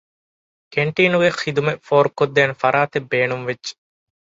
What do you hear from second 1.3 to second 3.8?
ޚިދުމަތް ފޯރުކޮށްދޭނެ ފަރާތެއް ބޭނުންވެއްޖެ